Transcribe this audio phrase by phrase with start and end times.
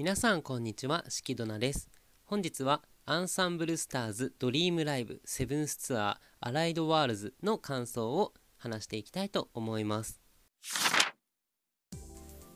[0.00, 1.90] 皆さんこんにちは、しきどなです。
[2.24, 10.22] 本日はアンサンブルスターズドリームライブ Seventh Tour Allied Worlds の感想を話していきたいと思います。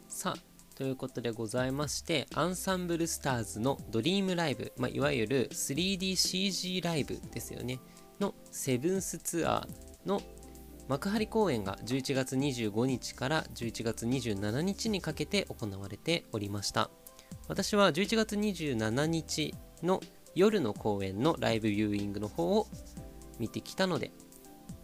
[0.08, 7.78] さあ、ということでございまして、アンサンブルスターズのドリームライブ、まあ、いわゆる 3DCG ライブですよね、
[8.20, 10.22] の Seventh Tour の
[10.88, 16.88] 幕張公演が11月25日から11月27日にかけて行われておりました。
[17.48, 20.00] 私は11月27日の
[20.34, 22.66] 夜の公演のライブビューイングの方を
[23.38, 24.12] 見てきたので、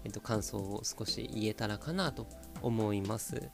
[0.05, 2.27] えっと、感想を少し言えたらかなと
[2.63, 3.51] 思います。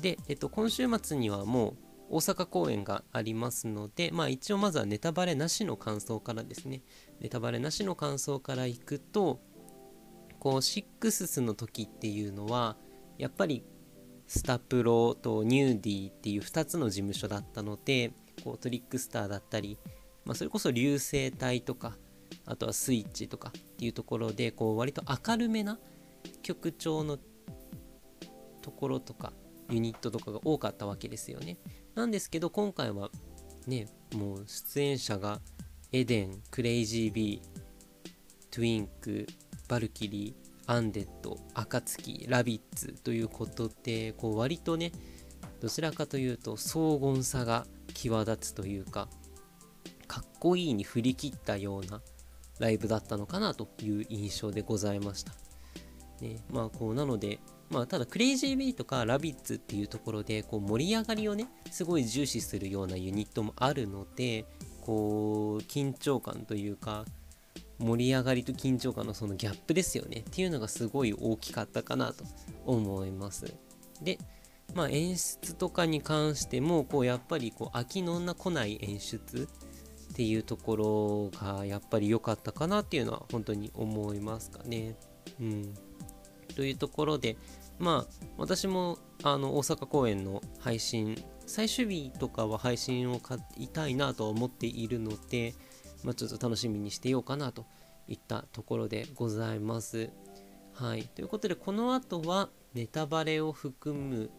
[0.00, 1.76] で、えっと、今週末にはもう
[2.08, 6.82] 大阪公演がありますので、まあ一応まずはネタバレなしの感想からですね、
[7.20, 9.40] ネタバレなしの感想からいくと、
[10.38, 12.76] こう、シックススの時っていうのは、
[13.18, 13.64] やっぱり
[14.26, 18.12] スタプロとニューディーっていう2つの事務所だったので
[18.42, 19.78] こうトリックスターだったり、
[20.24, 21.96] まあ、それこそ流星隊とか
[22.44, 25.78] あとはスイッチとかっていうところでこう割と明るめな
[26.42, 27.18] 曲調の
[28.62, 29.32] ところとか
[29.70, 31.56] ユニットとかが多かったわけですよね。
[31.94, 33.10] なんですけど今回は
[33.66, 35.40] ねもう出演者が
[35.92, 39.26] Eden Crazy:B 2wink
[39.68, 44.92] バルキリーアンデッド、暁、ラビッツということで、こう割とね、
[45.60, 49.08] どちらかというと荘厳さが際立つというか、
[50.06, 52.02] かっこいいに振り切ったような
[52.58, 55.32] ライブだったのかなという印象でございました。
[56.20, 57.38] ね、まあこうなので、
[57.70, 64.46] まあただクレイジービーとかラビッツっていうところでこう盛り上がりをね、すごい重視するようなユニットもあるので、
[64.80, 67.04] こう緊張感というか、
[67.78, 72.24] 盛り上がりと緊張感のそのギャップですよねっていうのがすごい大きかったかなと
[72.64, 73.54] 思います。
[74.02, 74.18] で
[74.74, 79.48] まあ演出とかに関してもこうやっぱりこう飽きの女来ない演出
[80.12, 84.96] っていうところがやっぱり良かったかなっていうのは本当に思いますかね。
[85.40, 85.74] うん。
[86.54, 87.36] というところで
[87.78, 95.54] まあ私もあの大阪公演の配信最終日とかは配信を買いたいなとは思っているので
[96.06, 97.66] まあ、ちょっと楽しみにしてようかなと
[98.08, 100.10] いったところでございます。
[100.72, 101.04] はい。
[101.04, 104.30] ということで、この後はネタバレを含む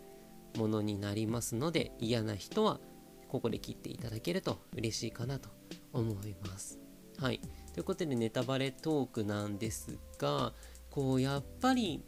[0.55, 2.79] ものになりますので、嫌な人は
[3.27, 5.49] ここで切っていただけると嬉しいかなと
[5.93, 6.79] 思います。
[7.17, 7.41] はい。
[7.73, 10.53] ということで、ネタバレトークなんですが、
[10.89, 12.03] こう、やっぱり、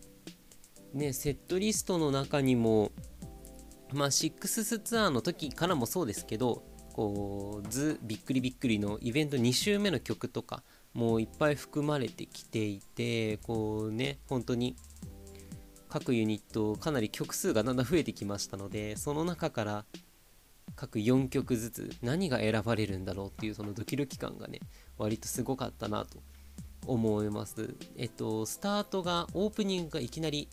[0.93, 2.91] ね、セットリストの中にも、
[3.93, 6.63] まあ、シックスツアーの時からもそうですけど、
[6.99, 10.63] こうズびっくりびっくりのイベント2週目の曲とか
[10.99, 14.75] もういっぱい含まれてきていてこうね本当に
[15.87, 19.85] 各ユニットかなり曲数がだんだん増えてきましたのでその中から
[20.75, 24.59] 各4曲ずつ何が選ばれるんだろうっていうそのドキドキ感がね
[24.97, 26.19] 割とすごかったなと
[26.85, 27.75] 思います。
[27.97, 30.49] えっとスタートがオープニングがいきなり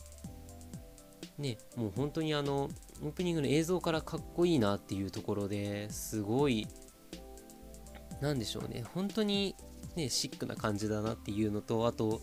[1.37, 2.69] ねもう本当にあの
[3.03, 6.69] オープニングの映像からかっこいいなっていうところですごい
[8.21, 9.53] なんでしょうね本当に
[9.97, 12.21] ねシックな感じだなっていうのとあと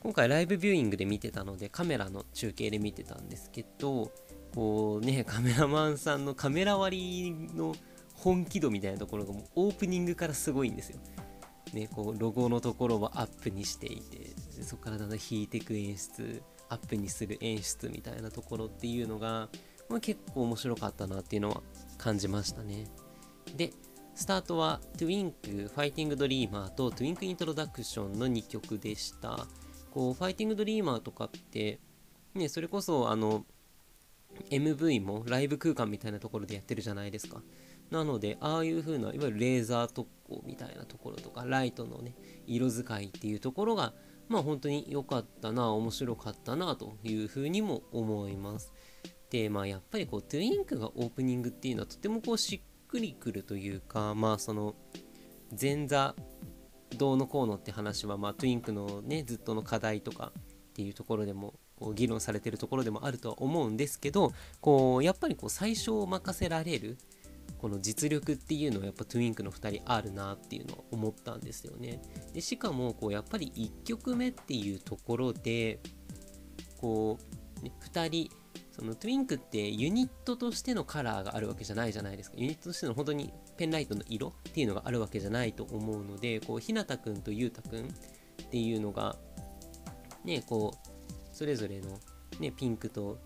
[0.00, 4.10] 今回ライブビューイングで見てたのでカメラの中継で見てたんですけど
[4.54, 7.74] こうねカメラマンさんのカメラ割りの
[8.14, 10.98] 本気度みたいなところがもうオープニングからすごいんですよ。
[11.72, 14.30] ね、こうロゴのところはアップにしていて
[14.62, 19.48] そこからだんだん引いていく演出アップにする演出みたいなところっていうのが、
[19.88, 21.62] まあ、結構面白かったなっていうのは
[21.98, 22.86] 感じましたね。
[23.56, 23.72] で、
[24.14, 29.46] スタートは Twink、ファイティングドリーマーと Twink イントロダクションの2曲でした。
[29.90, 31.80] こう、ファイティングドリーマーとかって、
[32.32, 33.44] ね、それこそあの、
[34.50, 37.42] MV もライブ空間みたいなところでやってるじゃないですか。
[37.90, 42.14] なので、ああいう風な、いわゆるレーザー特攻みたいなところとか、ライトのね、
[42.46, 43.94] 色使いっていうところが、
[44.28, 48.72] まあ本当に良かったな、面白かったなというふうにも思います。
[49.30, 54.76] で、まあやっぱりこう、トゥインクがオープニングっていうのはとてもこうしっくりくるというか、まあその、
[55.60, 56.14] 前座
[56.96, 61.54] どうのこうのって話は、まあトゥインクのね、ずっとの課題とかっていうところでも、
[61.96, 66.96] 議論されてるところでもあるとは思うんですけど、こう、やっぱりこう、最初を任せられる、
[67.58, 72.00] この実力っていうのはやっぱトゥインクの2人あるなっていうのを思ったんですよね。
[72.32, 75.80] でしかもこうやっぱり1曲目っていうところで
[76.78, 77.18] こ
[77.60, 78.43] う、ね、2人
[78.74, 82.36] そのトゥインクってユニットとしてのカラーがあるわけじゃないじゃないですか。
[82.38, 87.86] ユニットとしての本当にペンライトの色っていうのがあるわけじゃないと思うのでこうひなたくんとゆうたくんっ
[88.50, 89.14] ていうのが
[90.24, 92.00] ねこうそれぞれの、
[92.40, 93.20] ね、ピンクと、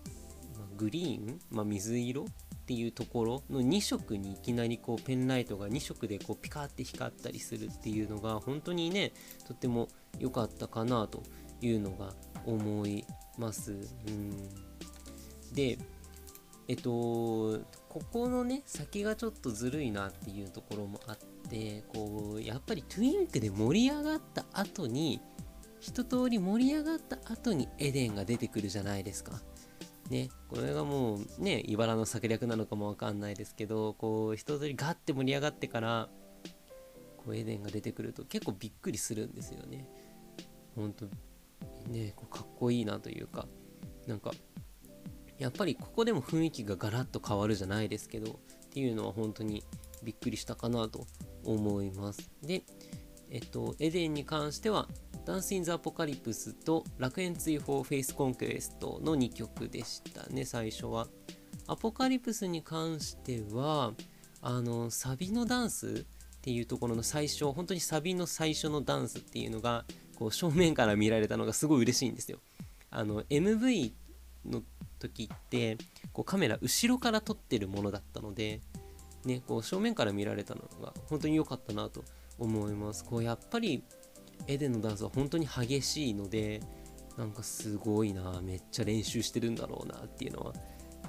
[0.55, 2.25] まグリーン、まあ、水色っ
[2.67, 9.13] ていうところの2色にいきなりこうペンライトが2色でこうピカーって光ったりするっていうのが本当にね
[9.47, 9.87] とっても
[10.19, 11.23] 良かったかなと
[11.59, 12.13] いうのが
[12.45, 13.03] 思い
[13.39, 13.71] ます。
[13.71, 14.68] うん
[15.53, 15.77] で
[16.67, 17.59] えっと
[17.89, 21.17] ここのね先がちょっとずるいなっていうところもあっ
[21.49, 25.21] てこうやっぱりトゥインクで盛り上がった後に
[25.79, 29.41] 一通り盛り上がった後にエデンが出てくるじゃないですか。
[30.09, 36.09] ね、これがもうね、茨の策略なのかもわかんないですけど、こう、一通りガッて盛り上がってから、
[37.17, 39.87] こう、エデンが出てくると結構びっくりするんですよね。
[40.75, 41.05] ほんと、
[41.87, 43.47] ね、こうかっこいいなというか、
[44.07, 44.31] なんか、
[45.39, 49.63] やっぱりここでも雰囲気がガラッと変わるじゃないですけど、っていうのは本当に
[50.03, 51.07] びっくりしたかなと
[51.45, 52.29] 思います。
[52.43, 52.63] で、
[53.31, 54.87] えっと、エデンに関しては、
[55.25, 61.07] Dance in the Apocalypse と楽園追放 Faith Conquest の2曲でしたね、最初は。
[61.67, 63.93] アポカリプスに関しては、
[64.41, 66.05] あの、サビのダンス
[66.37, 69.85] っていうところの最初、本当にサビの最初のダンスっていうのが、
[70.17, 72.39] こう正面から見られたのがすごい嬉しいんですよ。
[72.89, 73.93] あの、MV
[74.45, 74.63] の
[74.99, 75.77] 時って、
[76.13, 78.61] こうカメラ後ろから撮ってるものだったので、
[79.25, 82.03] ね、こう正面から見られたのが本当に良かったなと
[82.37, 83.03] 思います。
[83.03, 83.83] こうやっぱり
[84.47, 86.61] エデンのダンスは本当に激しいので
[87.17, 90.53] なんかすごいなめっちゃ練習してるんだろうなっていうのは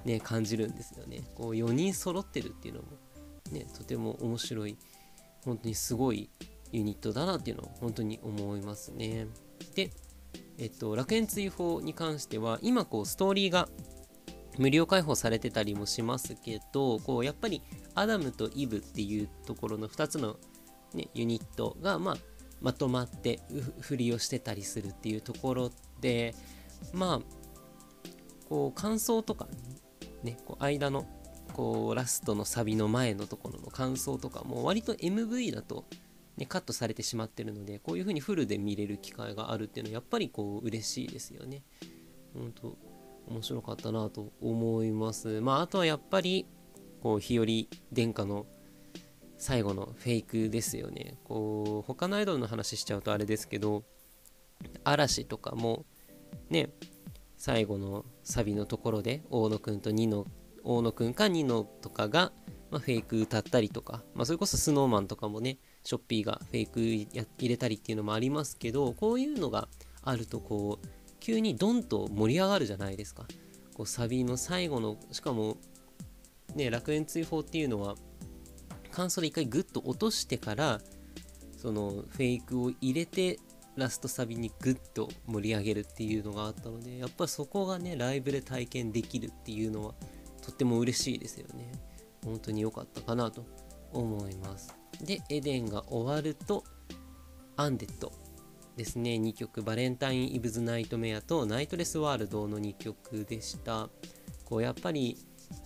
[0.04, 2.88] ね感じるんですよねこう4人揃ってるっていうのも
[3.52, 4.76] ねとても面白い
[5.44, 6.28] 本当にすごい
[6.72, 9.28] ユニットだなっていうのは本当に思いますね
[9.75, 9.90] で
[10.61, 13.69] えっと楽園追放に関しては今こうストーリーが
[14.59, 17.62] 無料開放されてたりもしますけどこうやっぱり
[17.95, 20.37] アダムとイブっていうところの2つの、
[20.93, 22.17] ね、ユニットがまあ
[22.61, 23.41] まとまって
[23.81, 25.71] ふりをしてたりするっていうところ
[26.03, 26.35] で
[26.93, 27.21] まあ
[28.51, 29.49] こう感想とか
[30.23, 31.07] ねこう間の
[31.55, 35.85] こうラストのサビの前のところの感想とかも割と MV だと、
[36.40, 41.62] ね、カットされてしまってるのでこういう風にフルで見れる機会があるっていうのはやっぱりこう嬉しいですよね。
[42.34, 42.76] 本当
[43.28, 45.40] 面白かったなと思います。
[45.40, 46.46] まああとはやっぱり
[47.02, 47.46] こう日和
[47.92, 48.46] 殿下の
[49.40, 53.84] 最後のフェイクですよねこう他のアイドルの話しちゃうとあれですけど
[54.84, 55.87] 嵐とかも
[56.50, 56.69] ね
[57.38, 60.26] 最後のサビのところで大野くんとニノ
[60.62, 62.32] 大野くんかニノとかが、
[62.70, 67.09] まあ、フェイク歌ったりとか、まあ、それこそ snowman とかもねショッピーがフェイク入
[67.49, 69.69] れたりっていうのもありますけどこういうのが
[70.03, 70.87] あるとこう
[71.21, 73.27] 急にドンと盛り上がるじゃないですか。
[73.75, 75.56] こうサビの最後のしかも
[76.55, 77.94] ね楽園追放っていうのは
[78.91, 80.81] 感想で一回グッと落としてから
[81.56, 83.38] そのフェイクを入れて
[83.76, 89.94] ラストサビにグッと盛り上げるっていうのがあったのでやっぱそこがねライブで体験できるっていうのは
[90.43, 91.73] とっても嬉しいですよね。
[92.25, 93.44] 本当に良かったかなと
[93.93, 94.80] 思います。
[95.05, 96.64] でエデンが終わると
[97.56, 98.12] アンデッド
[98.76, 99.11] ですね。
[99.12, 103.88] 2曲バレンタイン・イブズ・ナイトメアとナイトレス・ワールドの2曲でした。
[104.44, 105.19] こうやっぱり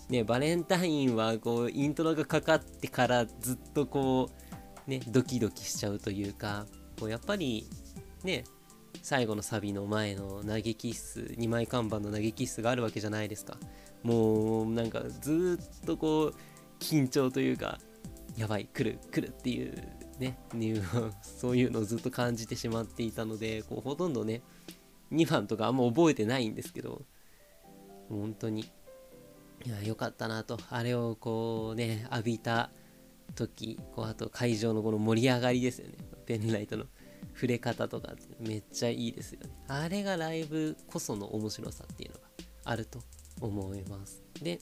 [0.09, 4.31] ね、バレンタインはこうイントロがかかってからずっとこ
[4.87, 6.67] うねドキドキしちゃうというか
[6.99, 7.67] こうやっぱり
[8.23, 8.45] ね
[9.03, 13.59] 最後のサビの前の投げキッス2枚看板の投げキッスがあるわけじゃないですか。
[14.03, 16.35] もうなんかずっとこう
[16.79, 17.79] 緊張というか
[18.37, 19.75] やばい来る来るっていう
[20.19, 24.43] ねニューそういうのをずっと感じてしまっていたのでこうほとんどね
[25.13, 27.03] 2番とかあんま覚えてないんですけど
[28.09, 28.71] 本当に
[29.65, 30.59] いや良かったなと。
[30.69, 32.71] あれをこうね浴びた
[33.35, 35.95] 時こうあと会場のこの盛り上がりですよね。
[36.27, 36.85] ペンライトの
[37.35, 39.51] 触れ方とかめっちゃいいですよね。
[39.69, 42.25] あれがライブこその面白さっていうのが
[42.65, 43.01] あると
[43.41, 44.23] 思います。
[44.43, 44.61] で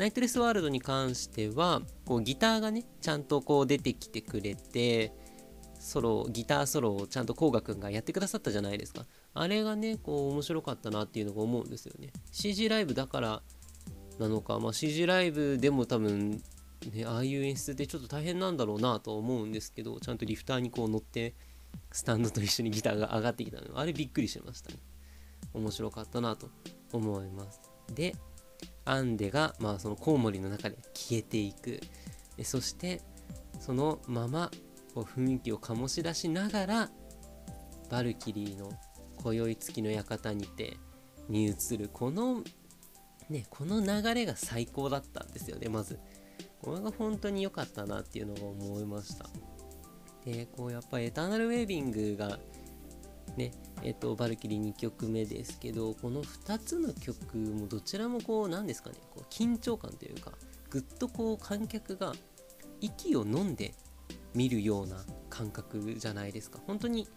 [0.00, 5.12] ナイトレスワールドに関してはこうギターがねちゃんとこう出てきてくれて
[5.78, 9.04] ソロギターソロをちゃんとこうがくんがやってくださったじゃないですか。
[9.34, 12.14] あれがねこう面白かったなっていうのが思うんですよね。
[12.32, 13.42] CG ライブだから
[14.18, 21.34] なのか、まあ、CG ライブでも多分、ね、ああいう演出ってちょっと大変なんだろうなと思うんですけどちゃんとリフターにこう乗って
[21.92, 24.78] スタンドと一緒にギターが上がってきたのあれびっくりしましたね。
[25.52, 26.48] 面白かったなと
[26.90, 27.60] 思います。
[27.94, 28.16] で
[28.90, 31.80] アンデが、まあ、そのコウモリの中で消えていく
[32.42, 33.00] そして
[33.58, 34.50] そのまま
[34.94, 36.90] こう雰囲気を醸し出しながら
[37.90, 38.72] バルキリーの
[39.22, 40.76] 今宵月の館にて
[41.28, 42.42] に移るこの
[43.30, 45.98] ね、この流れが最高だったんですよね、まず。
[46.60, 49.30] これが本当に良かったなっていうのを思いました。
[50.24, 52.40] で、こうやっぱエターナルウェービングが、
[53.36, 60.32] ね、えっと、バルキリー2曲目ですけど、この2つの曲もどちらもこう、なんですかね、こう緊張感というか、
[60.70, 62.12] ぐっとこう観客が
[62.80, 63.74] 息を飲んで
[64.34, 66.60] 見るような感覚じゃないですか。
[66.66, 67.08] 本当に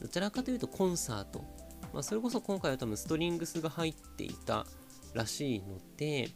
[0.00, 1.44] どちらかというとコンサート、
[1.92, 4.66] まあ、それこそ今回は多分ストリングスが入っていた
[5.14, 6.30] らしいので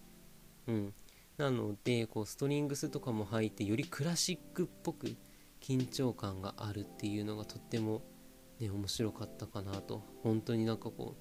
[0.67, 0.95] うん。
[1.37, 5.17] なのでこうストリングスとかも入ってよりクラシックっぽく
[5.61, 8.03] 緊張感があるっていうのがとっても
[8.61, 10.03] ね面白かったかなと。
[10.23, 11.17] 本当になんかこ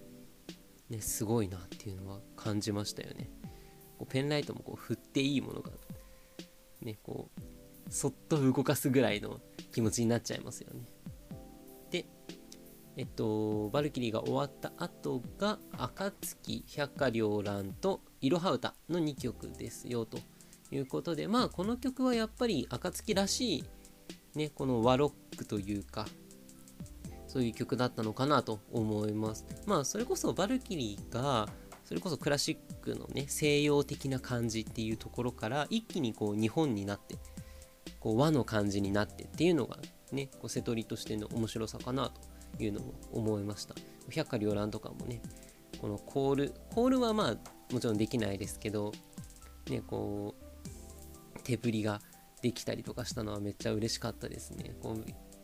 [0.89, 3.29] うねすごいなっていうのは感じましたよね。
[3.97, 5.71] こうペンライトもこう振っていいものが
[6.81, 7.41] ねこう
[7.89, 9.39] そっと動かすぐらいの
[9.71, 10.81] 気持ちになっちゃいますよね。
[11.91, 12.05] で
[12.97, 20.17] えっとバルキリーが終わった後が「暁百花繚乱」と「いろは歌」の2曲ですよと
[20.71, 23.63] いうことでまあこの曲はやっぱり暁らしい
[24.35, 26.07] ねこの和ロックというか
[27.35, 29.45] そういう曲だったのかなと思います。
[29.65, 31.49] まあそれこそバルキリーが
[31.83, 37.17] それこそクラシックのね西洋的な感じっていうところから一気にこう日本になって
[37.99, 39.79] こう和の感じになってっていうのが
[40.13, 42.09] ねこう瀬戸りとしての面白さかな
[42.57, 43.75] というのも思いました。
[44.09, 45.21] 百花繚乱とかもね
[45.81, 48.93] このコールコールはまあもちろんできないですけど
[49.69, 50.35] ねこ
[51.35, 51.99] う手振りが
[52.41, 54.73] できたりとかしたのはめっちゃ嬉しかったですね。
[54.81, 55.34] こう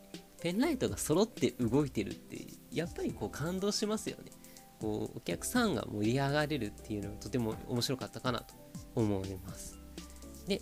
[0.42, 4.32] ペンライトが揃って動いてるってやっぱりこう感動しますよね
[4.82, 8.54] こうお客さんが盛り上がれるっていうのはとても面白かったかなと
[8.96, 9.78] 思います。
[10.48, 10.60] で、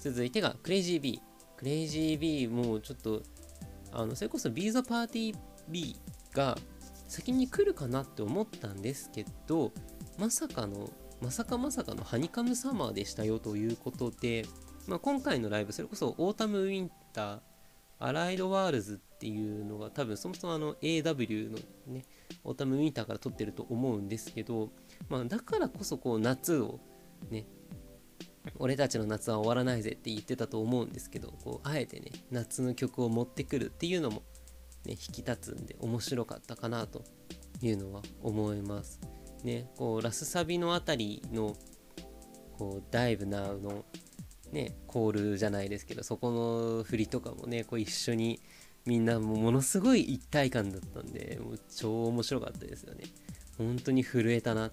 [0.00, 1.22] 続いてがクレイジー B。
[1.56, 3.22] クレイジー B もちょっと、
[3.92, 5.36] あの、それこそビーザパーティー
[5.68, 5.96] B
[6.32, 6.58] が
[7.06, 9.72] 先に来るかなって思ったんですけど、
[10.18, 10.90] まさかの、
[11.22, 14.46] まさかまさかの Honeycomb Summer でしたよということで、
[14.88, 22.04] まあ、今回のライブ、それこそ Autumn Winter、Allied Worlds っていうのが多分そもそもあの AW のね、
[22.42, 24.70] Autumn Winter から取ってると思うんですけど、
[25.08, 26.80] まあ、だからこそこう夏を
[27.30, 27.46] ね
[28.58, 34.22] 俺たちの夏は終わらないぜって言ってたと思うんですけどこうあえてね夏の曲を持ってくるっていうのも、
[34.84, 37.04] ね、引き立つんで面白かったかなと
[37.62, 39.00] いうのは思います。
[39.42, 41.56] ねこうラスサビのあたりの
[42.58, 43.84] こうダイブナウの
[44.54, 48.40] ねコールじゃないですけどそこの振りとかもねこう一緒に
[48.86, 53.04] みんなもものすごい一体感だったんでもう超面白かったですよね。
[53.58, 54.70] 本当に震えたな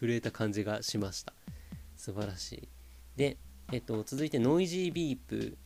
[0.00, 1.32] 震えた感じがしました。
[1.96, 2.68] 素晴らしい。
[3.16, 3.38] で、
[3.72, 5.56] えっと、続いてノイジービープ。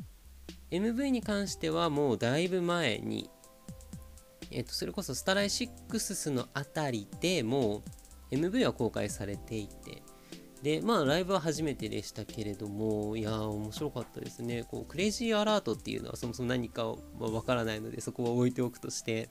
[0.71, 3.31] MV に関してはもうだいぶ前に
[4.51, 7.83] えっと、それこそスタライシックスのあたりでも
[8.31, 10.03] う MV は公開されていて
[10.63, 14.65] で、まあ、ライブは初めてでしたけれども、いやー、面白かったですね。
[14.65, 19.31] こう、クレイジーアラートっていうのはそもそも何かわからないので、そこは置いておくとして、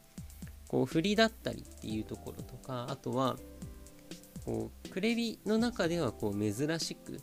[0.67, 3.38] こう、振りだったりっていうところとか、あとは、
[4.46, 7.19] こう、クレビの中では、こう、珍しく、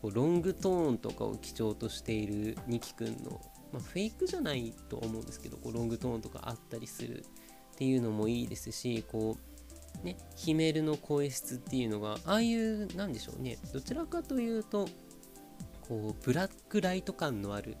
[0.00, 3.40] こう、ロングトーンとかを基調としているニキくんの、
[3.72, 7.24] まあ、フェイクじゃないと思うんですけど、こう、ロングトーンとかあったりする
[7.74, 9.47] っていうのもいいですし、こう、
[10.02, 14.88] ね、ヒメルの声質っていうのが、ああいう、なんでしょうね、どちらかというと、
[15.82, 17.76] こう、ブラックライト感のある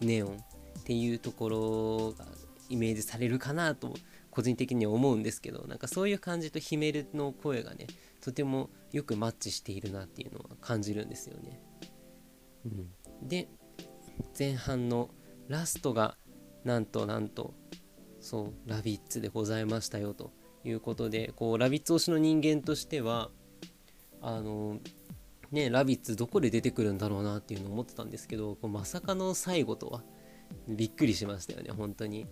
[0.00, 0.36] ネオン
[0.80, 2.26] っていうところが
[2.68, 3.94] イメージされるかなと、
[4.30, 7.86] 個人的には思うんですけど、なんかそういう感じとヒメルの声がね、
[8.20, 11.60] とてもよくマッチしているなっていうのは感じるんですよね。
[12.64, 12.68] う
[13.24, 13.48] ん、で、
[14.38, 15.10] 前半の
[15.48, 16.16] ラストが、
[16.64, 17.54] なんとなんと、
[18.20, 20.32] そう、ラビッツでございましたよと。
[20.64, 23.30] いうことでこうラビッツ推しの人間としては
[24.20, 24.78] あの
[25.50, 30.02] ねラビッツどこで出てくるんだろうなっていうのを思ってたんですけどこうまさかの最後とは
[30.68, 32.26] びっくりしましたよね本当に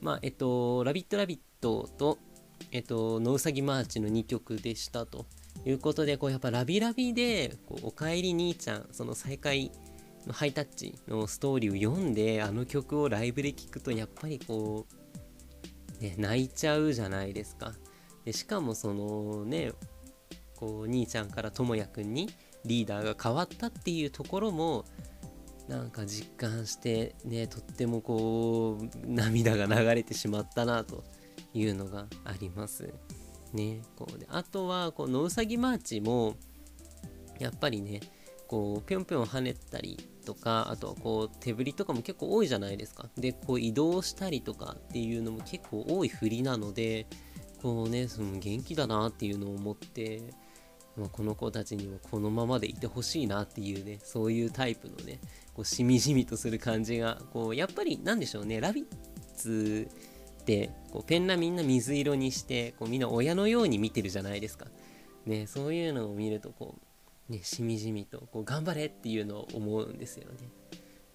[0.00, 2.18] まあえっと「ラビットラビット!」と
[2.72, 5.26] 「えっと、野うさぎマーチ」の2曲でしたと
[5.64, 9.70] いうことでこうやっぱラビラビで「おかえり兄ちゃん」その再会
[10.26, 14.97] のハイタッチのストーリーを読んであの曲をライブで聴くとやっぱりこう
[16.00, 17.72] ね、泣いちゃうじゃないですか。
[18.24, 19.72] でしかもそのね
[20.56, 22.28] こう兄ちゃんからともやくんに
[22.64, 24.84] リーダーが変わったっていうところも
[25.68, 31.04] なんか実感してねとってもこう涙が流れてしまったなと
[31.54, 32.92] いうのがあります。
[33.52, 36.36] ね、こうであとはこのうさぎマーチも
[37.38, 38.00] やっぱりね
[38.46, 39.96] こうぴょんぴょん跳ねたり
[40.28, 43.08] とかあとはこう手振りとかも結構多いじゃないですか。
[43.16, 47.06] でこう移動したりとかっていうのも結構多い振りなので
[47.62, 50.20] こうねその元気だなっていうのを思って
[50.98, 55.20] まあ、この子たちにもこのままでいてほしいなっていうねそういうタイプのね
[55.54, 58.84] こうしみじみとする感じがこうやっぱりなんでしょうねラビッ
[59.36, 59.88] ツ
[60.42, 64.66] ってこうペンラみんな水色にしてこうみんな親のように見てるじゃないですか。
[65.24, 66.87] ねそういうのを見るとこう
[67.28, 70.50] ねしみじみとこう頑張れっていうのを思うんですよね。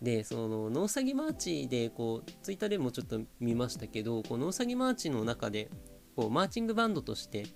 [0.01, 5.69] でそのノウサギマーチでこうツイッターでもちょっと見ましたけどこうノウサギマーチの中で
[6.15, 7.49] こうマーチングバンドとしてこ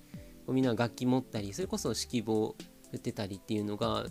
[0.48, 2.56] うみんな楽器持ったりそれこそ指揮棒
[2.90, 4.06] 振ってたりっていうのが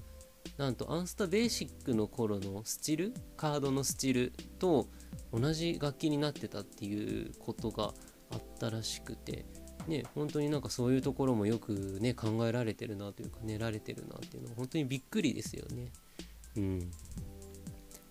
[0.57, 3.13] なんとアンスタベーシックの頃のスチル？
[3.35, 4.87] カードのスチルと
[5.33, 7.93] 同じ楽器になってたっていうことが
[8.31, 9.45] あったらしくて
[9.87, 15.91] ね本当になんかそういうところもよくね考えられてるなというか練られてるなっていうのは本当にびっくりですよね。
[16.57, 16.91] うん。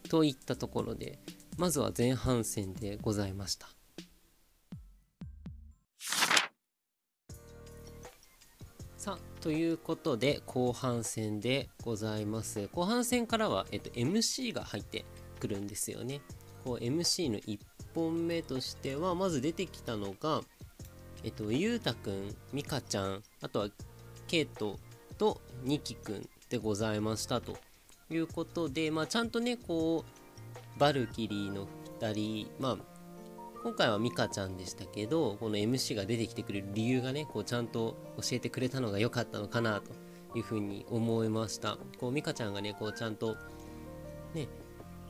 [0.09, 1.19] といったところで
[1.59, 3.69] まずは前半戦でございました。
[8.97, 12.69] さあということで後半戦でございます。
[12.73, 15.05] 後半戦からは、えっと、MC が入って
[15.39, 16.21] くるんですよね。
[16.65, 17.59] こう MC の1
[17.95, 20.43] 本目としてはまず出てきたのが
[21.25, 23.69] えっとゆうたくんみかちゃんあとは
[24.27, 24.79] ケイト
[25.19, 27.57] とニキくんでございましたと。
[28.11, 31.67] いうことで、まあ、ちゃんとねこうバルキリーの
[32.01, 32.77] 2人まあ
[33.63, 41.79] 今回はミカちゃんでしたけどこの MC が出てきてくれる理由がねこうちゃんと教えてくれたのが良かったのかなというふうに思いました。
[41.99, 43.37] こうミカちゃんがねこうちゃんと
[44.35, 44.47] ね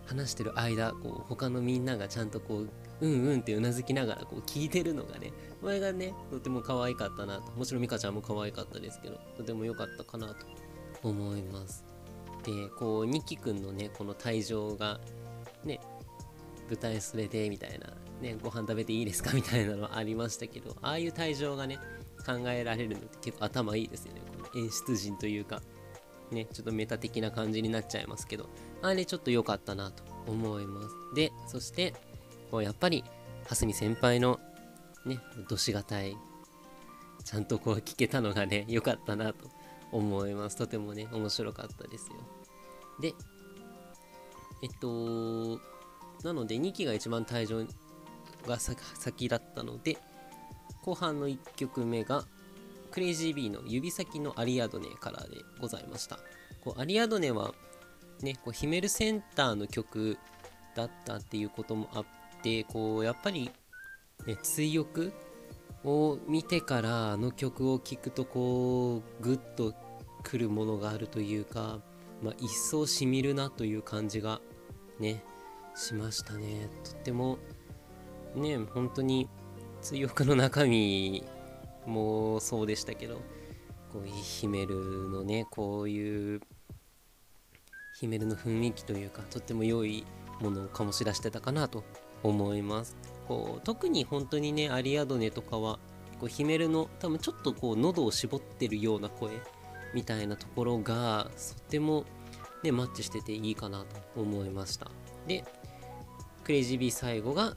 [0.07, 2.69] 話してる間こう他のみんながちゃんとこう
[3.01, 7.53] うんうんってうなずきながらこう聞いてるのがねこれがねとても可愛かったなと。
[7.53, 10.47] もちろんミカちゃんも可愛かったですけどとても良かったかなと
[11.03, 11.85] 思います。
[12.45, 15.01] でこうニキくんのねこの退場が
[15.65, 15.81] ね
[16.69, 19.33] 舞台それでみたいなねご飯食べていいですか？
[19.33, 21.79] みたいなのありましたけどああいう退場がね
[22.25, 24.23] 考えられるのって結構頭いいですよね。
[24.33, 25.61] この演出陣というか
[26.31, 28.49] ねちょっとメタ的な感じになっちゃいますけど
[28.83, 30.89] あれちょっと良かったなと思います。
[31.15, 31.95] でそして
[32.51, 33.05] こうやっぱり
[33.45, 34.41] 蓮見先輩の
[35.05, 36.17] ねどしがたい
[37.25, 39.51] ちゃんとこう聞けたのがね 良かったなと
[39.93, 40.57] 思います。
[40.57, 42.17] とてもね面白かったですよ。
[43.01, 43.15] で
[44.63, 45.61] えっと
[46.25, 47.65] なので2期が一番退場
[48.47, 49.99] が先だったので
[50.83, 52.25] 後半の1曲目が
[52.91, 56.19] クレイジー B の指先のアリアドネからでございました。
[56.65, 57.55] こうアリアドネは
[58.23, 60.19] ねこうヒメルセンターの曲
[60.75, 63.51] だったっていうこともあっててこうやっぱり、
[64.27, 65.13] ね、追憶
[65.85, 69.75] を見てからあの曲を聴くとこうグッと
[70.23, 71.79] くるものがあるというか、
[72.23, 74.41] まあ、一層しみるなという感じが
[74.99, 75.23] ね
[75.75, 76.69] しましたね。
[76.85, 77.39] とっても
[78.35, 79.29] ね本当に
[79.83, 81.25] 追憶の中身
[81.87, 83.21] もそうでしたけど
[83.93, 86.41] こうヒメルのねこういう
[88.01, 90.05] ヒメルの雰囲気というかとっても良い
[90.41, 91.85] ものを醸し出してたかなと
[92.23, 92.97] 思います。
[93.29, 95.79] こう特に本当にねアリアドネとかは
[96.21, 99.33] こうヒメルの多分ちょっとこう喉を絞ってるような声
[99.95, 102.05] みたいなところがとっても
[102.63, 104.91] ねマッチしてていいかなと思いました。
[105.27, 105.45] で
[106.45, 107.57] クレイジービー最後が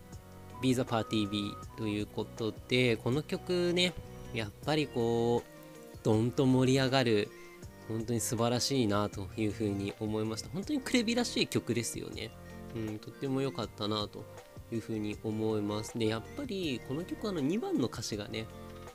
[0.62, 3.94] Be the Party B ということでこの曲ね
[4.34, 7.30] やっぱりこうドンと盛り上がる
[7.88, 10.50] 本当に素晴らしいなというふうに思いました。
[10.50, 12.32] 本当にクレビらしい曲ですよね。
[12.76, 14.24] うんとっても良かったなと
[14.76, 15.98] いうふうに思います。
[15.98, 18.46] でやっぱりこの曲あの2番の歌詞がね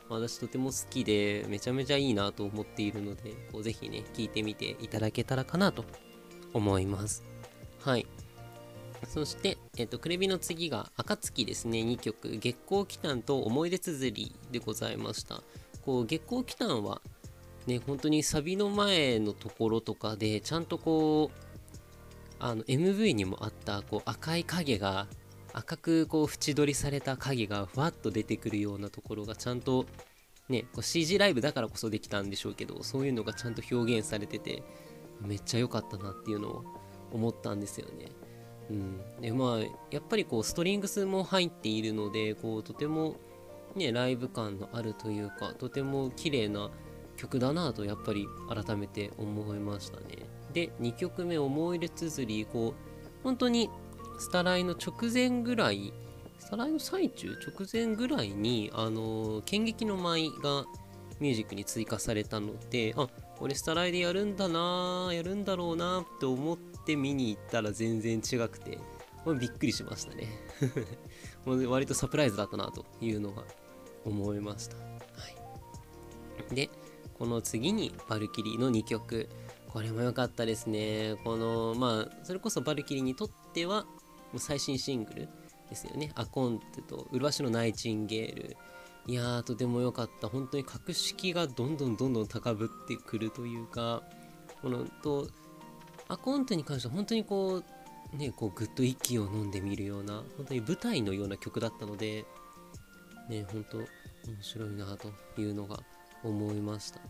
[0.09, 5.85] 私とても好きでめちゃめちゃいいなと思っているのでこうぜひね聴いてみていただけたらかなと
[6.53, 7.23] 思います。
[7.81, 8.07] はい。
[9.07, 15.43] そして、えっと、クレビの次が、暁ですね、2曲、月光祈祷と思い出綴りでございました。
[15.85, 17.01] こう、月光祈祷は、
[17.67, 21.39] ね、本当にサビの前のところとかで、ちゃんとこう、
[22.39, 25.07] あの、MV にもあった、こう、赤い影が、
[25.57, 29.85] 赤くこう、縁取りされた影が、ふわっと出てくるようなところが、ちゃんと、
[30.49, 34.63] ね、こう CG ライブだからこそできたんでしょうけど、そういうのがちゃんと表現されてて、
[35.21, 36.65] めっちゃ良かったなっていうのを
[37.11, 38.11] 思ったんですよね。
[38.69, 39.59] うん、でまあ
[39.91, 43.15] やっぱりこうストリングスも入っているのでこうとても
[43.75, 46.71] ねライブ感のあるというかとても綺麗な
[47.15, 53.69] 曲だなとやっぱり改めて思いましたねで2曲目「思い出綴り」こう本当に
[54.17, 55.93] スタライの直前ぐらい
[56.39, 60.65] スタライの最中直前ぐらいにあの剣撃の舞が
[61.19, 68.77] ミュージックに追加されたのであこれスタライでやるんだなやるんだろうなって思って見に行ったら全然違くて
[69.39, 70.27] びっくりしましたね。
[71.67, 73.43] 割とサプライズだったなというのが
[74.05, 74.83] 思いました、は
[76.51, 76.69] い、で
[77.17, 79.29] この次にバルキリーの2曲。
[79.69, 81.15] これも良かったですね。
[81.25, 83.85] このまあそれこそバルキリーにとっては
[84.39, 85.29] 最新シングル
[85.69, 86.11] ですよね。
[86.15, 88.57] アコンテと麗しのナイチンゲール。
[89.07, 90.27] いやーとても良かった。
[90.29, 94.01] 本当に格式がどんどんどんどん高ぶってくるというか
[94.61, 95.27] このと
[96.07, 97.61] アコンテに関しては本当にこ
[98.13, 102.25] うねこうぐっと息を飲んでみるような本当に舞台のような曲だったので
[103.29, 103.85] ね本当面
[104.41, 105.79] 白いなというのが
[106.23, 107.05] 思いましたね、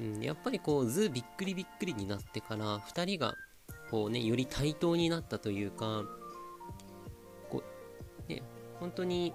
[0.00, 3.34] うん、やっぱりこう図びっくりびっくりになってから2人が
[3.90, 6.04] こうねより対等になったというか
[8.80, 9.32] 本当に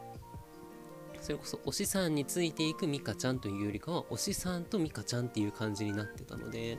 [1.21, 6.77] それこそ推しさんについていくミカちゃんというよりかは推しさんとミカちゃんっていう感じになってたので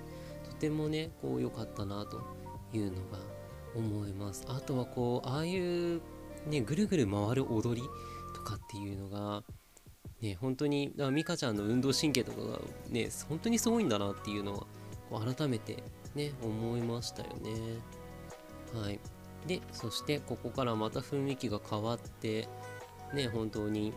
[0.49, 2.23] とてもねこう良かったなと
[2.73, 3.19] いうのが
[3.75, 4.45] 思います。
[4.49, 6.01] あとはこうああいう
[6.47, 7.87] ねぐるぐる回る踊り
[8.35, 9.43] とかっていうのが
[10.21, 14.67] ね本当にだからミカちゃんの運動神経とかがね本当にすごいんだなっていうのは
[15.11, 15.83] こう改めて
[16.15, 17.51] ね思いましたよね。
[18.75, 19.01] はい。
[19.47, 22.49] でそしてここからまた雰囲気が変わって
[23.15, 23.93] ね本当に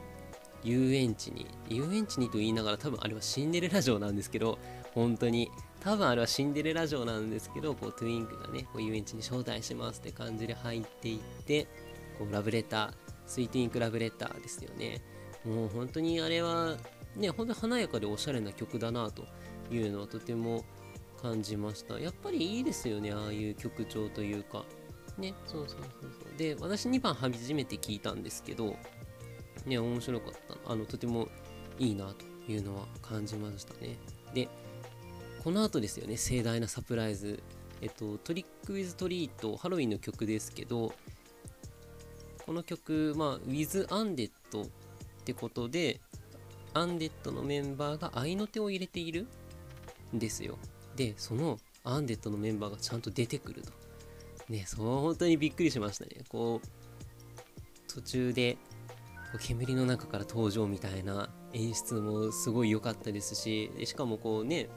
[0.63, 4.59] 遊園地に遊園地にと言いながら多分あれはシンデレラ城なんですけど
[4.93, 11.67] 本当に多分あれはシンデレラ城なんですけどこうトゥインクがねこう遊園地に招待しますって感じで入っていって
[12.17, 12.93] こうラブレター
[13.25, 15.01] スイートインクラブレターですよね。
[15.45, 16.75] もう本当にあれは
[17.15, 19.23] ね本当に華やかでおしゃれな曲だなと
[19.71, 20.65] いうのはとても
[21.21, 21.99] 感じました。
[21.99, 24.65] やっぱりいいですよねああいう曲調というか。
[25.19, 28.75] ねそうそうそうそうで私2番初めて聞いたんですけど
[29.65, 30.34] ね、面白かっ
[30.65, 30.71] た。
[30.71, 31.27] あの、とても
[31.77, 33.97] いいなというのは感じましたね。
[34.34, 34.47] で、
[35.43, 37.41] この後ですよね、盛大なサプライズ。
[37.82, 40.93] えっと、トリック・ウィズ・トリート、ハロウィンの曲ですけど、
[42.45, 44.29] この曲、まあ、With Undead
[44.65, 44.69] っ
[45.23, 46.01] てことで、
[46.73, 49.27] アンデッドのメンバーが愛の手を入れている
[50.13, 50.58] んですよ。
[50.95, 53.71] で、そのアンデッドのメンバーがちゃんと出てくると。
[54.49, 56.23] ね、そう本当にびっくりしましたね。
[56.27, 56.67] こう、
[57.93, 58.57] 途中で
[59.31, 64.69] こう煙の中から登場みたいな演出もすごい良かったですししかもこうね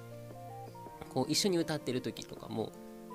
[1.13, 2.73] こう一緒に歌ってる時とかも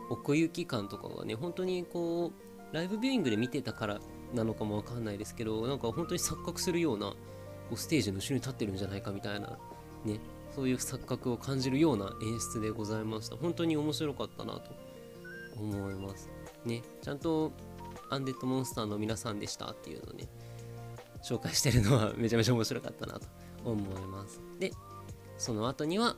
[0.09, 2.31] 奥行き感とかがね本当にこ
[2.71, 3.99] うライブビューイングで見てたから
[4.33, 7.15] なのかもわかんないですけどなんか本当に錯覚するようなこ
[7.73, 9.57] うステージの後ろに立ってるんじゃないかみたいな
[10.05, 10.19] ね
[10.55, 14.71] そういう錯覚を感じるような演出でございました本当に面白かったなと
[15.55, 16.29] 思います
[16.65, 17.51] ねちゃんと
[18.09, 20.27] アンデッドモンスターの皆さんでしたっていうのをね
[21.23, 23.27] 紹介してるのは めちゃめちゃ面白かったなと
[23.65, 24.41] 思います。
[24.59, 24.71] で、
[25.37, 26.15] その後には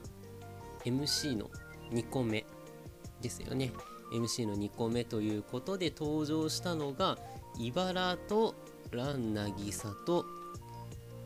[0.84, 1.50] MC の
[1.90, 2.44] 2個目
[3.20, 3.72] ですよね。
[4.12, 7.18] MC の2個目ということで登場したのが、
[7.58, 8.54] 茨と
[8.90, 10.24] ランナギサと、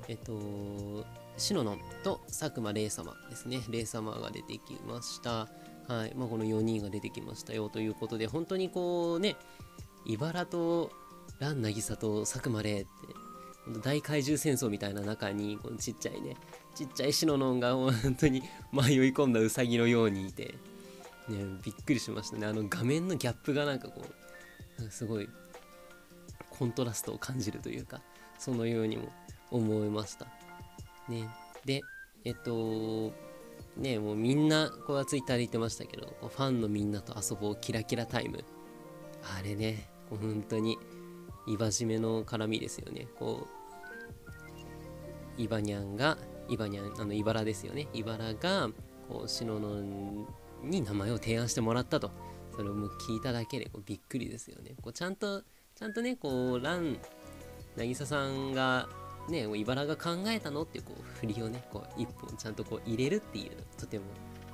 [0.09, 1.05] えっと、
[1.37, 3.63] シノノンと佐久間レイ様ですね。
[3.69, 5.49] レイ様が出てきました。
[5.89, 6.15] はい。
[6.15, 9.37] まあ、この4人が出てきましたよということで、本当にこうね、
[10.07, 10.91] 茨と
[11.39, 12.91] ランナギサと佐久間レイって
[13.83, 16.37] 大怪獣戦争みたいな中にこのちっちゃいね
[16.75, 18.43] ちっちゃいシノノンが本当に
[18.73, 20.55] 迷い込んだウサギのようにいて、
[21.29, 22.47] ね、びっくりしましたね。
[22.47, 24.03] あの画面のギャップがなんかこ
[24.79, 25.29] うすごい
[26.51, 28.03] コントラストを感じるというか
[28.39, 29.09] そのようにも
[29.51, 30.27] 思いました。
[31.09, 31.29] ね。
[31.65, 31.81] で
[32.25, 33.13] えっと
[33.77, 38.45] ねもうみんなこれはツイッターで言ってましたけどファンのみんなと遊ぼうキラキラタイム。
[39.23, 40.79] あれね本当に
[41.47, 43.09] イバ締めの絡みですよね。
[43.19, 43.47] こ
[45.39, 46.17] うイバニャンが
[46.49, 47.89] イバニャンあの茨ですよね。
[47.93, 48.69] 茨が
[49.09, 49.81] こうシノノ
[50.63, 52.11] に名前を提案してもらったと。
[52.55, 54.75] それをもう聞いただけでこうびっくりですよね。
[54.81, 55.43] こうちゃんと
[55.75, 56.99] ちゃんとねこうラン
[57.77, 58.89] 渚さんが
[59.29, 64.05] ね茨が考えたのっていうこう振りをねこう一本ちゃんとこう入れるっていうとても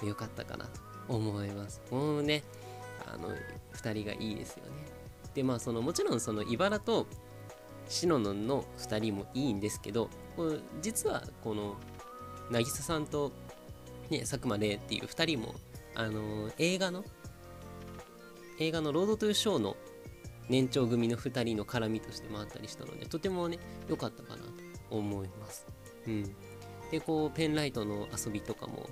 [0.02, 2.42] 良かったかなと思いますもうね。
[3.06, 3.30] あの
[3.74, 4.70] 2人がいいですよね。
[5.34, 7.06] でまあそのもちろんその茨と
[7.88, 10.10] シノノンの2人もいいんですけど
[10.80, 11.76] 実はこの
[12.50, 13.32] 渚さんと、
[14.10, 15.54] ね、佐久間玲っていう2人も
[15.94, 17.04] あの映画の
[18.58, 19.76] 映画の「ロードトゥーショー」の
[20.48, 24.42] 年長組の2人の絡みとしてもあったりしたのでとてもね良かったかな
[24.90, 25.66] 思います。
[26.06, 26.34] うん、
[26.90, 28.88] でこうペンライトの遊びとかも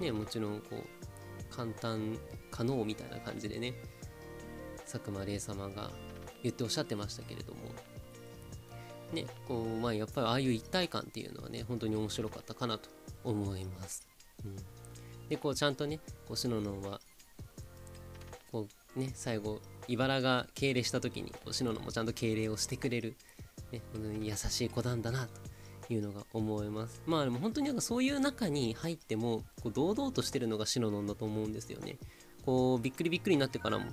[0.00, 2.18] ねもちろんこう簡単
[2.50, 3.74] 可能みたいな感じでね
[4.80, 5.90] 佐久間玲様が
[6.42, 7.60] 言っておっしゃってましたけれども
[9.12, 12.88] ねこうまあやっぱりああいう一体感っていうのはね本当に面白かったかなと
[13.24, 14.06] 思います、
[14.44, 14.56] うん、
[15.28, 17.00] でこうちゃんとねこうシノノンは
[18.52, 23.16] こうね最後茨が敬礼した時にこうシノノンもちゃんと敬礼をしてくれる、
[23.72, 23.82] ね、
[24.22, 25.28] 優しい子なんだな
[25.86, 27.02] というのが思います。
[27.06, 31.98] まあでも本当になんかそういう中に入ってもこう堂々としてるのがシノノンだと思うんですよね。
[32.44, 33.86] こうびっくりびっくりになってからも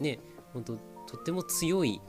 [0.00, 0.18] ね
[0.52, 2.00] 本当とっても強い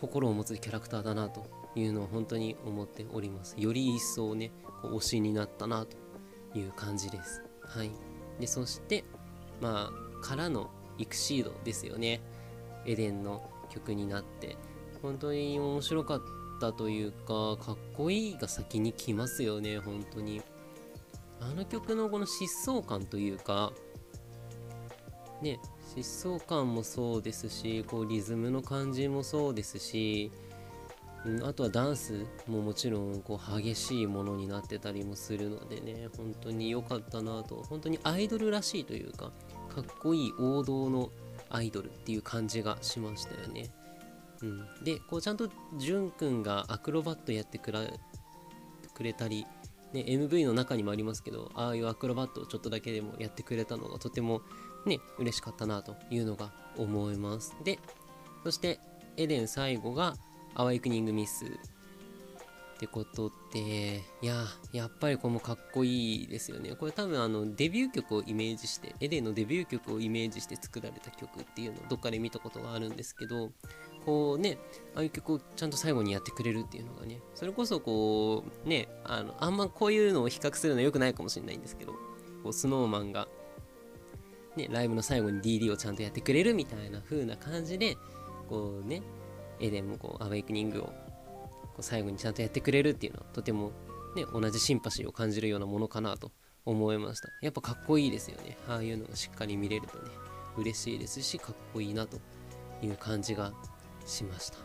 [0.00, 3.54] 心を持つキャラクターだなというのを本当に思っております。
[3.58, 4.50] より一層ね
[4.82, 5.96] こう推しになったなと
[6.58, 7.42] いう感じです。
[7.62, 7.90] はい。
[8.40, 9.04] でそして
[9.60, 12.20] まあからのイクシードですよね。
[12.86, 14.56] エデンの曲になって。
[15.04, 16.22] 本当に面白かっ
[16.58, 20.40] たというかかっこいいが先に来ますよね本当に
[21.40, 23.74] あの曲のこの疾走感というか
[25.42, 25.60] ね
[25.94, 25.98] 疾
[26.32, 30.32] 走感もそうですしこうリズムの感じもそうですし、
[31.26, 39.32] うん、あとはダンスももちろんこう激しいものになってたりもするのでね本当に良かったなと本当にアイドルらしいというか
[39.68, 41.10] かっこいい王道の
[41.50, 43.83] アイドルっていう感じがしましたよね。
[44.44, 49.46] うん、でこうちゃんとじゅんくんがアクロバットやってくれたり
[49.94, 54.42] ね、MV の中にもありますけどああいうアクロバットをちょっとだけでもやってくれたのがとても
[54.84, 57.54] ね嬉しかったなというのが思います。
[57.62, 57.78] で
[58.42, 58.80] そして
[59.16, 60.16] エデン最後が
[60.54, 61.48] アワイクニングミスっ
[62.76, 66.74] てことでいややっぱりこれもかっこいいですよね。
[66.74, 73.52] これ多分あのデビュー曲をイメージしてエデンのデビュー曲をイメージして作られた曲っていうのをどっかで見たことがあるんですけど
[74.04, 74.58] こうね
[74.94, 81.92] ああいう曲をちゃんと最後にやってくれるっていうのがねそれこそこうねあのあんまこういうのを比較するのは良くないかもしれないんですけど
[82.42, 83.28] こうスノーマンが
[84.56, 87.96] ねライブの最後に DD をちゃんとやってくれるみたいな風な感じで
[88.48, 89.02] こうね
[89.60, 90.92] エデンもこうアウェイクニングをこ
[91.78, 93.72] う最後にちゃんとやってくれるっていうのはとても
[94.16, 96.30] ね同じシンパシーを感じるようなものかなと
[96.66, 97.28] 思いました。
[97.42, 98.56] やっぱかっこいいですよね。
[98.68, 100.10] ああいうのがしっかり見れるとね
[100.56, 102.18] 嬉しいですしかっこいいなと
[102.82, 103.52] いう感じが
[104.06, 104.58] しました。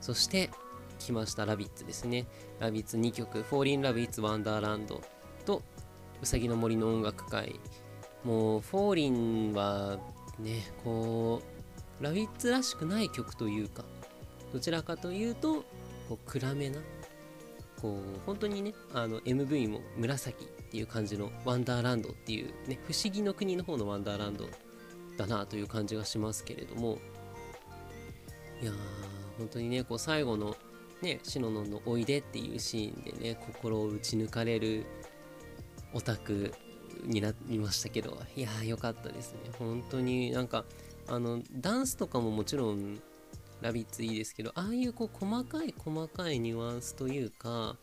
[0.00, 0.50] そして
[0.98, 2.26] 来ましたラビッツですね。
[2.60, 5.00] ラビッツ2曲「Fallin' Love It's Wonderland」
[5.46, 5.62] と
[6.22, 7.60] 「うさぎの森の音楽会」
[8.24, 9.98] もうフォーリンは
[10.38, 11.40] ねこ
[12.00, 13.84] うラビッツらしくない曲というか
[14.52, 15.62] どちらかというと
[16.08, 16.80] こう暗めな
[17.80, 24.48] こう本当にねあの MV も紫っていう感じのワンダーランドっていうね不思議の国の方のワンダーランド
[25.16, 26.98] だなという感じがしますけれども
[28.60, 28.74] いやー
[29.38, 30.56] 本当にねこう最後の
[31.00, 34.84] ねシノノの「おいで」っていうシーンでね心を打ち抜かれる
[35.94, 36.52] オタク
[37.04, 39.38] になりましたけどいやーよかったですね。
[39.58, 40.64] 本当になんか
[41.06, 43.00] あのダンスとかももちろん
[43.60, 47.76] ラビッツいいですけどああいうこう細かい細かいニュアンスというか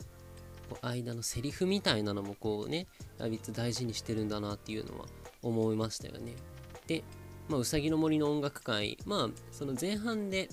[0.69, 5.05] こう間のセリフみたいなのもこうねラビッツ大事にしてるんだなっていうのは
[5.41, 6.33] 思いましたよね。
[6.87, 7.03] で、
[7.49, 10.49] まあ、うさぎの森の音楽会まあその前半で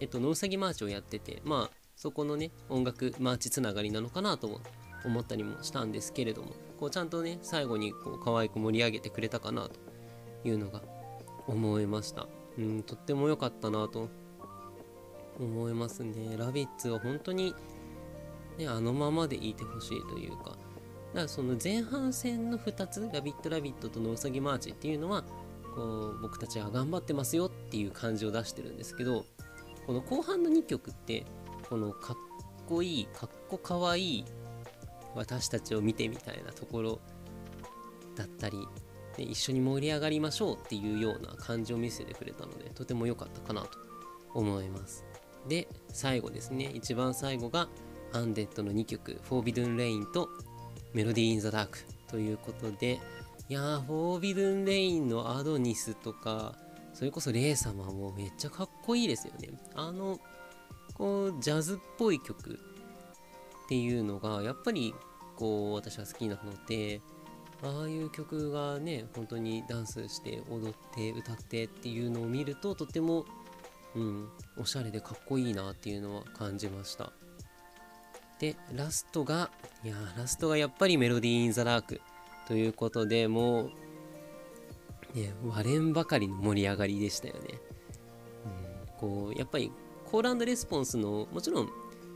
[0.00, 4.60] えっと、ノウサギマーチをやってて、まあ、そこのね、音楽マーチつながりなのかなと
[5.04, 9.78] 思ったりもしたんですけれども、こうちゃんとね、最後にこう可愛く盛り上げてくれたかなと
[10.48, 10.82] いうのが
[11.46, 12.26] 思いました。
[12.58, 14.08] うん、とっても良かったなと
[15.38, 16.36] 思いますね。
[16.36, 17.54] ラビッツは本当に、
[18.58, 20.58] ね、あのままでいてほしいというか、だか
[21.14, 25.24] らその前半戦の2つ、ラビットラビットとノウサギマーチっていうのは、
[25.74, 29.24] こう僕たちは頑張ってますよっていう感じを出してるんですけど、
[29.86, 31.24] この後半の2曲って
[31.68, 32.16] このかっ
[32.66, 34.24] こいいかっこかわいい
[35.14, 37.00] 私たちを見てみたいなところ
[38.16, 43.70] だったり、ね、一緒に盛り上がりましょうっていうような感じを見せてくれたのでとても良かったかなと
[44.34, 45.04] 思います。
[45.48, 46.70] で最後ですね。
[46.72, 47.68] 一番最後が
[48.12, 50.28] アンデッドの2曲「フォービドゥン・レイン」と
[50.94, 53.00] 「メロディー・イン・ザ・ダーク」ということで
[53.48, 56.54] いやーフォービドゥン・レインのアドニスとか
[56.94, 59.50] それこそレイ様もめっちゃかっこいいですよね。
[59.74, 60.18] あの、
[60.94, 62.56] こう、ジャズっぽい曲っ
[63.68, 64.94] ていうのが、やっぱり、
[65.36, 67.00] こう、私は好きなので、
[67.62, 73.24] ああいう曲がね、本当にダンスして踊って歌ってっていうのを見ると、とても、
[73.96, 77.12] うん、おしゃれでかっこいいなっていうのは感じました。
[78.38, 79.50] で、ラストが、
[79.82, 82.00] いやラストがやっぱりメロディー・イン・ザ・ラーク
[82.46, 83.70] ということでもう、
[85.14, 87.40] ね、割れんばかりの盛り上がりでしたよね。
[88.44, 89.70] うん、こうやっぱり
[90.10, 91.68] コールレスポンスのもちろん、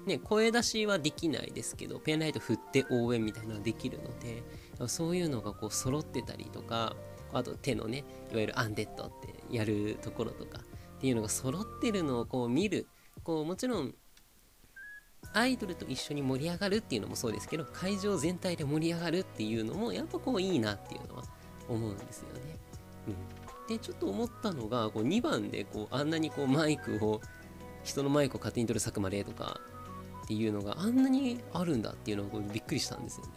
[0.06, 4.42] ね、声出しはできないですけどペンライト振って応援みたいなのができるので
[4.88, 6.94] そういうのがこう揃ってたりとか
[7.32, 12.86] あと手のねいわゆるアンデッドってやるところとかっていうのが揃ってるのをこう見る
[13.22, 13.94] こうもちろん
[15.34, 21.24] アイドルと一緒に盛り上がるっていうのもそうですけど会場全体で盛り上がるっていうのもやっぱこういいなっていうのは
[21.68, 22.57] 思うんですよね。
[23.68, 27.20] でちょっと思ったのがこう2番でこうあんなにこうマイクを
[27.84, 29.60] 人のマイクを勝手に取る佐久間玲とか
[30.24, 33.32] っていうのがあんなにあるんだっていうのをびっくりしたんですよね。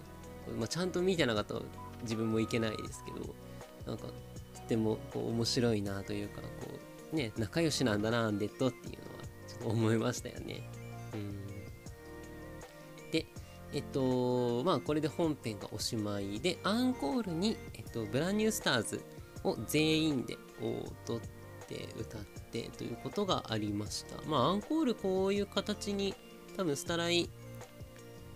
[0.58, 1.62] まあ、ちゃんと見てなかったら
[2.02, 3.34] 自分もいけないですけど
[3.86, 6.48] なんかとてもこう面白いなというかこ
[7.14, 10.70] うね仲良しなんだなアンデッドっていうのはちょっと思いましたよね。
[11.14, 13.26] うんで
[13.74, 19.02] えっと、まあこれで本編がおしまいで、アンコールに、えっと、ブランニュースターズ
[19.44, 21.20] を全員で踊っ
[21.68, 24.22] て歌ってということがありました。
[24.28, 26.14] まあアンコールこういう形に
[26.58, 27.30] 多分スタライ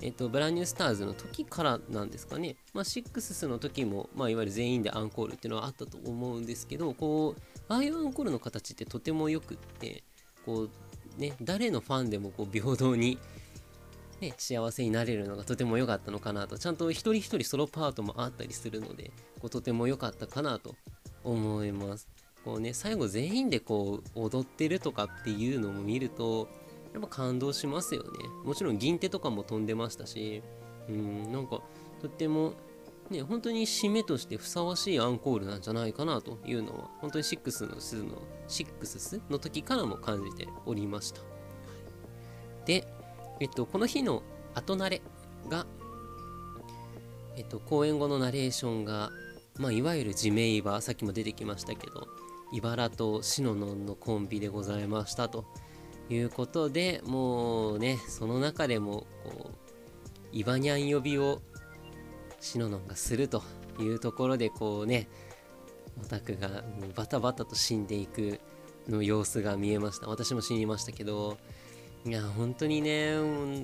[0.01, 2.57] えっと、ブランニュースターズの時からなんですかね。
[2.73, 10.03] まあ、シックスの時も、まあ、いわゆる全員でアンコールっていうのはあったと思うんですけど、こう、ああいうアンコールの形ってとてもよくって、
[10.45, 10.67] こ
[11.17, 13.17] う、ね、誰のファンでもこう平等に、
[14.19, 20.75] ね、幸せになれるのがとても良かったのかなと、ちゃんと一人一人ソロパートもあったりするので、こうとても良かったかなと
[21.25, 22.07] 思います。
[22.45, 26.47] こうね、最後全員でこう踊ってるとかっていうのも見ると、
[26.93, 28.09] やっぱ感動しますよね。
[28.45, 30.43] もちろん銀手とかも飛んでましたし、
[30.88, 31.61] うん、なんか
[32.01, 32.53] とっても
[33.09, 41.21] ね、本当に締めとしてふさわしいアンコールなんじゃないかなというのは、本当に6のスの、6スの時からも感じておりました。
[42.65, 42.88] で、
[43.39, 44.23] えっと、この日の
[44.55, 45.01] 後慣れ
[45.49, 45.67] が、
[47.35, 49.11] えっと、公演後のナレーションが、
[49.57, 52.07] まあ、いわゆる地名イバ、さっきも出てきましたけど、
[52.51, 55.45] 茨とシノノンのコンビでございましたと
[56.09, 59.55] いうことでもうねその中でもこう
[60.31, 61.41] イバニャン呼びを
[62.39, 63.43] シノノンがすると
[63.79, 65.07] いうところでこうね
[66.01, 66.63] オタクが
[66.95, 68.39] バタバタと死んでいく
[68.87, 70.07] の様子が見えました。
[70.07, 71.37] 私も死にましたけど
[72.05, 73.15] いや本当にね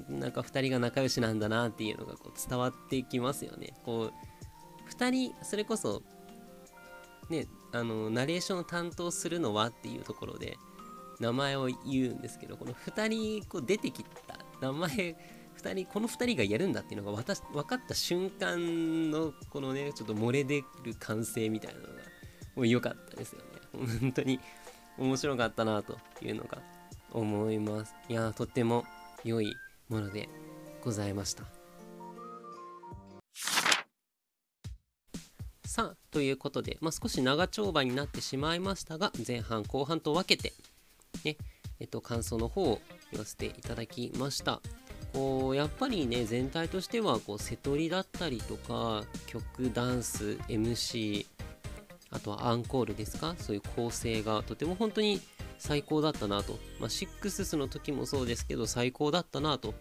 [0.10, 3.74] なんか2人が仲良しなんだなっていうのがこう伝わってきますよね。
[3.86, 4.31] こう
[4.98, 6.02] 2人それこそ
[7.30, 10.58] ねあのナレーションを担当するのはっていうところで
[11.20, 14.90] 名前を言うんですけどこの2人こう出てきた名前
[15.62, 21.94] 2人この2人がやるんだっていうのが私分かった瞬間のこのねちょっと漏れ出る歓声みたいなのが
[22.56, 23.46] もう良かったですよね。
[24.02, 24.40] 本当に
[24.98, 26.62] 面白かったなというのが
[27.12, 27.96] 思います。
[28.10, 28.86] いやとっても
[29.24, 29.56] 良い
[29.88, 30.28] もので
[30.84, 31.61] ございました。
[36.12, 40.54] ということで、まあ、少し長丁場になってしまいましたが前半後半と分けて
[41.24, 41.38] ね、
[41.80, 44.62] えっと、感想の方を言わせていただきました。
[45.14, 51.26] こうやっぱりね全体としてはこう瀬戸りだったりとか曲ダンス MC
[52.12, 53.36] あとはアンコールですか？
[53.38, 55.20] そういう構成がとても本当に
[55.58, 59.74] 最高だったなと、まあ、6の時もそうですけど最高だったなと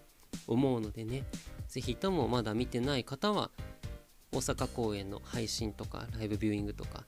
[0.49, 1.25] 思うのでね
[1.69, 3.51] 是非ともまだ見てない方は
[4.33, 7.05] 大阪公演の配信とかライブビューイングとか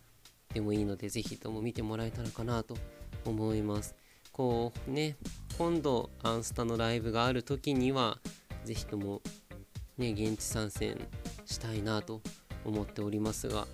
[0.52, 2.76] でもいいので是非とも見てもらえたらかなと
[3.24, 3.94] 思います。
[4.32, 5.16] こうね
[5.58, 8.18] 今度アンスタのライブがある時には
[8.64, 9.20] 是非とも
[9.98, 10.98] ね現地参戦
[11.44, 12.22] したいなと
[12.64, 13.66] 思っておりますが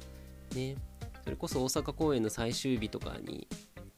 [0.55, 0.77] ね
[1.23, 3.47] それこそ大阪公演の最終日とかに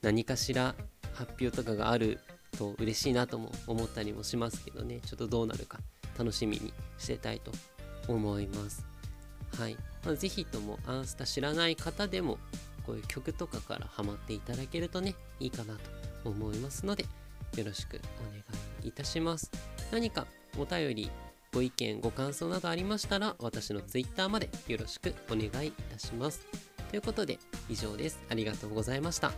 [0.03, 0.75] 何かしら
[1.15, 2.21] 発表とかがある
[2.59, 5.79] と嬉しいなとも思ったりもしますけどねちょっとどうなるか
[6.19, 7.53] 楽しみにしてたいと
[8.09, 8.90] 思います。
[9.59, 12.39] はい、まあ、ぜひともアンスタ知らない方でも
[12.87, 15.81] こういう曲とかからハマっていただけるとねいいかなと
[16.31, 17.05] 思いますので
[17.57, 18.41] よろしくお願
[18.85, 19.51] いいたします。
[19.91, 20.27] 何か
[20.59, 21.11] お便り
[21.53, 26.47] ご意見ご感想などありましたら私の Twitter までよろしくお願いいたします。
[26.91, 28.21] ということで以上です。
[28.29, 29.33] ありがとうございました。